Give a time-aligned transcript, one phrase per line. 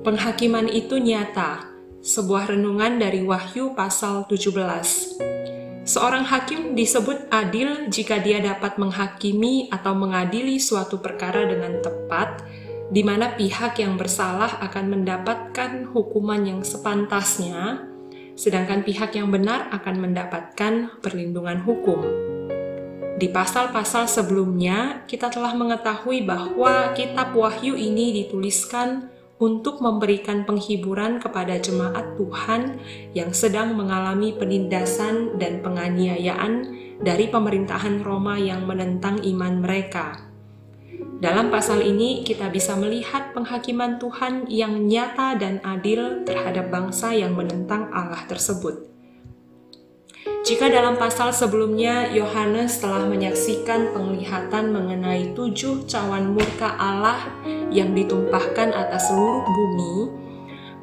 [0.00, 1.68] Penghakiman itu nyata,
[2.00, 5.20] sebuah renungan dari Wahyu pasal 17.
[5.84, 12.40] Seorang hakim disebut adil jika dia dapat menghakimi atau mengadili suatu perkara dengan tepat,
[12.88, 17.84] di mana pihak yang bersalah akan mendapatkan hukuman yang sepantasnya,
[18.40, 22.08] sedangkan pihak yang benar akan mendapatkan perlindungan hukum.
[23.20, 31.56] Di pasal-pasal sebelumnya, kita telah mengetahui bahwa Kitab Wahyu ini dituliskan untuk memberikan penghiburan kepada
[31.56, 32.76] jemaat Tuhan
[33.16, 40.28] yang sedang mengalami penindasan dan penganiayaan dari pemerintahan Roma yang menentang iman mereka.
[41.20, 47.32] Dalam pasal ini, kita bisa melihat penghakiman Tuhan yang nyata dan adil terhadap bangsa yang
[47.36, 48.89] menentang Allah tersebut.
[50.50, 57.22] Jika dalam pasal sebelumnya Yohanes telah menyaksikan penglihatan mengenai tujuh cawan murka Allah
[57.70, 60.10] yang ditumpahkan atas seluruh bumi,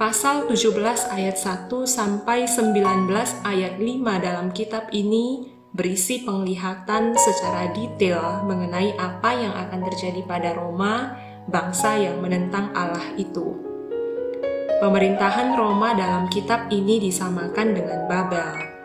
[0.00, 3.12] pasal 17 ayat 1 sampai 19
[3.44, 10.56] ayat 5 dalam kitab ini berisi penglihatan secara detail mengenai apa yang akan terjadi pada
[10.56, 11.20] Roma,
[11.52, 13.60] bangsa yang menentang Allah itu.
[14.80, 18.79] Pemerintahan Roma dalam kitab ini disamakan dengan Babel.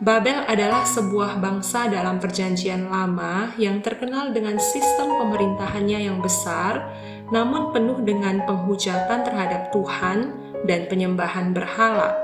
[0.00, 6.88] Babel adalah sebuah bangsa dalam Perjanjian Lama yang terkenal dengan sistem pemerintahannya yang besar,
[7.28, 10.32] namun penuh dengan penghujatan terhadap Tuhan
[10.64, 12.16] dan penyembahan berhala.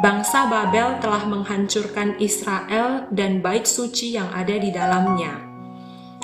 [0.00, 5.36] Bangsa Babel telah menghancurkan Israel dan bait suci yang ada di dalamnya.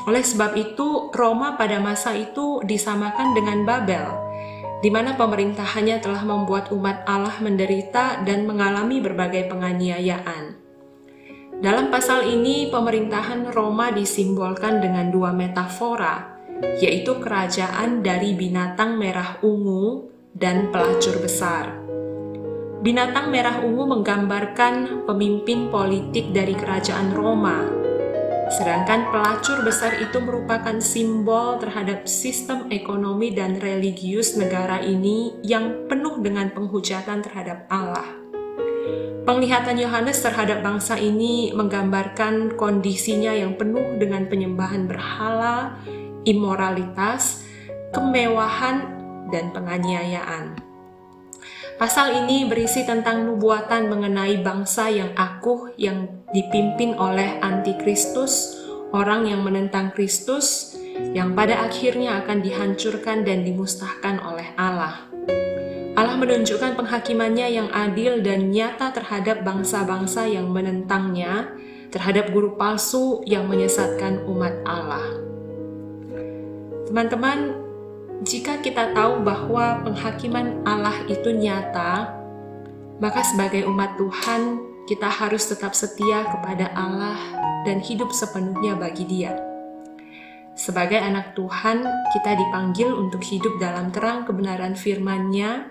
[0.09, 4.32] Oleh sebab itu, Roma pada masa itu disamakan dengan Babel
[4.83, 10.59] di mana pemerintahannya telah membuat umat Allah menderita dan mengalami berbagai penganiayaan.
[11.63, 16.35] Dalam pasal ini, pemerintahan Roma disimbolkan dengan dua metafora,
[16.83, 21.79] yaitu kerajaan dari binatang merah ungu dan pelacur besar.
[22.83, 27.82] Binatang merah ungu menggambarkan pemimpin politik dari kerajaan Roma
[28.51, 36.19] Sedangkan pelacur besar itu merupakan simbol terhadap sistem ekonomi dan religius negara ini yang penuh
[36.19, 38.07] dengan penghujatan terhadap Allah.
[39.23, 45.79] Penglihatan Yohanes terhadap bangsa ini menggambarkan kondisinya yang penuh dengan penyembahan berhala,
[46.27, 47.47] imoralitas,
[47.95, 48.83] kemewahan,
[49.31, 50.72] dan penganiayaan.
[51.83, 58.55] Pasal ini berisi tentang nubuatan mengenai bangsa yang akuh yang dipimpin oleh antikristus,
[58.95, 60.79] orang yang menentang Kristus,
[61.11, 65.11] yang pada akhirnya akan dihancurkan dan dimusnahkan oleh Allah.
[65.99, 71.51] Allah menunjukkan penghakimannya yang adil dan nyata terhadap bangsa-bangsa yang menentangnya,
[71.91, 75.19] terhadap guru palsu yang menyesatkan umat Allah.
[76.87, 77.72] Teman-teman,
[78.23, 82.15] jika kita tahu bahwa penghakiman Allah itu nyata,
[83.03, 87.19] maka sebagai umat Tuhan, kita harus tetap setia kepada Allah
[87.67, 89.35] dan hidup sepenuhnya bagi Dia.
[90.55, 91.83] Sebagai anak Tuhan,
[92.15, 95.67] kita dipanggil untuk hidup dalam terang kebenaran firman-Nya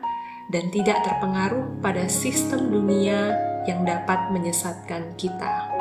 [0.52, 3.32] dan tidak terpengaruh pada sistem dunia
[3.64, 5.72] yang dapat menyesatkan kita.